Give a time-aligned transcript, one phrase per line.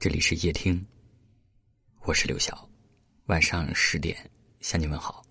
[0.00, 0.86] 这里是夜听，
[2.04, 2.70] 我是刘晓，
[3.26, 4.16] 晚上十点
[4.60, 5.24] 向你问好。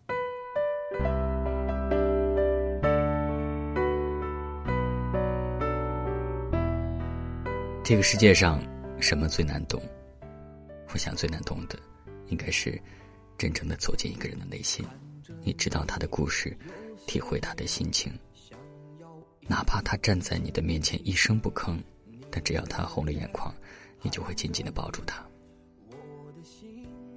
[7.82, 8.62] 这个世界上
[9.00, 9.82] 什么最难懂？
[10.90, 11.80] 我想最难懂的，
[12.26, 12.78] 应该是
[13.38, 14.86] 真正的走进一个人的内心，
[15.44, 16.54] 你知道他的故事，
[17.08, 18.12] 体会他的心情，
[19.48, 21.82] 哪怕他站在你的面前一声不吭，
[22.30, 23.56] 但只要他红了眼眶。
[24.02, 25.26] 你就会紧紧的抱住他。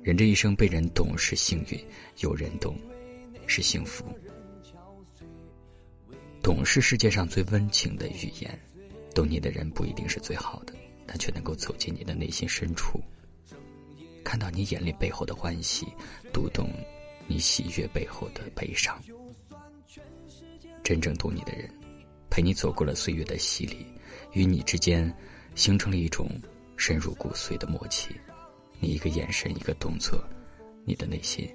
[0.02, 1.78] 人这一生被人懂是幸运，
[2.20, 2.74] 有人懂
[3.46, 4.04] 是幸福。
[6.42, 8.58] 懂是世界上最温情的语言，
[9.14, 10.74] 懂你的人不一定是最好的，
[11.06, 12.98] 但却能够走进你的内心深处，
[14.24, 15.86] 看到你眼泪背后的欢喜，
[16.32, 16.70] 读懂
[17.26, 18.98] 你喜悦背后的悲伤。
[20.82, 21.70] 真正懂你的人，
[22.30, 23.86] 陪你走过了岁月的洗礼，
[24.32, 25.14] 与你之间
[25.54, 26.26] 形成了一种。
[26.80, 28.18] 深入骨髓的默契，
[28.78, 30.18] 你一个眼神，一个动作，
[30.86, 31.46] 你的内心，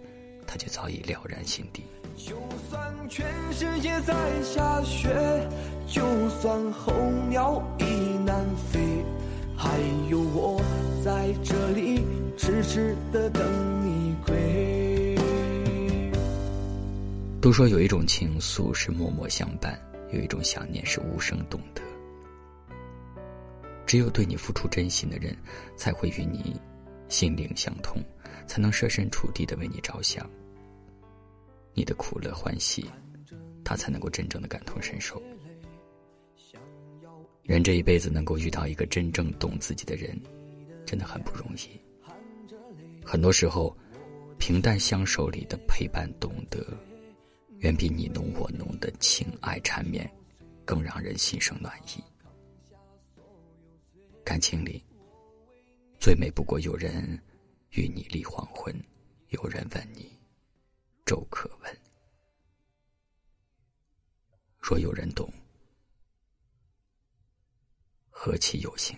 [0.45, 1.83] 他就早已了然心底。
[2.15, 2.37] 就
[2.69, 4.13] 算全世界在
[4.43, 5.09] 下雪，
[5.87, 6.93] 就算候
[7.27, 7.83] 鸟已
[8.23, 8.79] 南飞，
[9.57, 9.75] 还
[10.11, 10.61] 有我
[11.03, 12.05] 在这里
[12.37, 13.43] 痴痴的等
[13.83, 15.17] 你归。
[17.41, 19.75] 都说有一种情愫是默默相伴，
[20.13, 21.81] 有一种想念是无声懂得。
[23.85, 25.35] 只有对你付出真心的人，
[25.77, 26.59] 才会与你
[27.07, 28.01] 心灵相通，
[28.47, 30.27] 才能设身处地的为你着想。
[31.73, 32.89] 你的苦乐欢喜，
[33.63, 35.21] 他才能够真正的感同身受。
[37.43, 40.19] 人这一辈子能够遇到一个真正懂自己的人，
[40.85, 41.79] 真的很不容易。
[43.05, 43.75] 很多时候，
[44.39, 46.65] 平淡相守里的陪伴懂得，
[47.59, 50.09] 远比你侬我侬的情爱缠绵，
[50.65, 52.03] 更让人心生暖意。
[54.25, 54.83] 感情里，
[55.99, 57.21] 最美不过有人
[57.69, 58.75] 与你立黄昏，
[59.29, 60.11] 有人问你
[61.05, 61.77] 粥可温。
[64.59, 65.31] 若有人懂，
[68.09, 68.97] 何其有幸。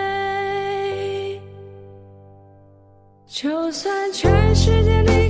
[3.33, 5.20] 就算全世界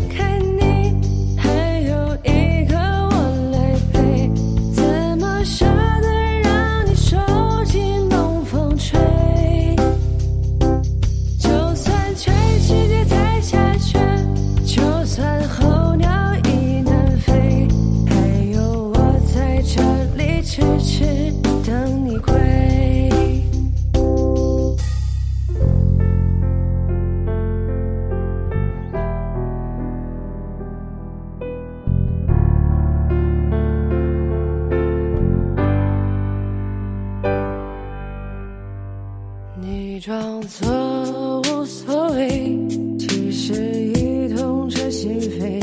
[40.02, 42.58] 装作无所谓，
[42.98, 43.54] 其实
[43.94, 45.62] 已痛彻心扉。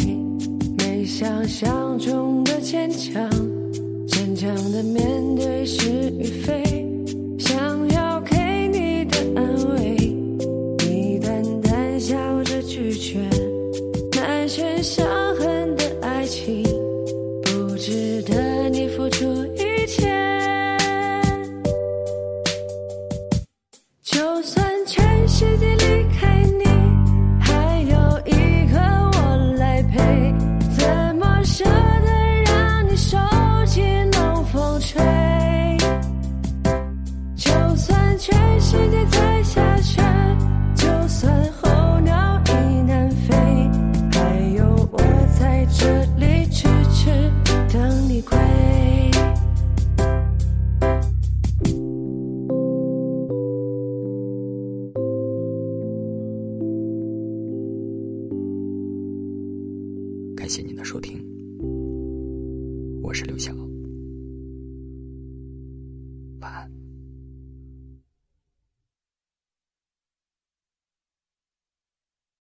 [0.78, 3.28] 没想象中的坚强，
[4.06, 5.04] 坚强的面
[5.34, 6.67] 对是与非。
[38.19, 40.03] 全世界在下雪
[40.75, 43.35] 就算候鸟已南飞
[44.11, 44.99] 还有我
[45.38, 47.32] 在这里痴痴
[47.73, 48.37] 等你归。
[60.37, 61.23] 感谢您的收听
[63.00, 63.68] 我是刘晓。